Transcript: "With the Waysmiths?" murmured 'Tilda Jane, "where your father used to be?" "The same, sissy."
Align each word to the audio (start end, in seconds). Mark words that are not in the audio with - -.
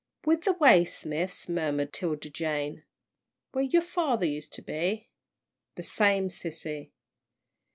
"With 0.25 0.45
the 0.45 0.53
Waysmiths?" 0.53 1.47
murmured 1.47 1.93
'Tilda 1.93 2.31
Jane, 2.31 2.81
"where 3.51 3.63
your 3.65 3.83
father 3.83 4.25
used 4.25 4.51
to 4.53 4.63
be?" 4.63 5.09
"The 5.75 5.83
same, 5.83 6.29
sissy." 6.29 6.89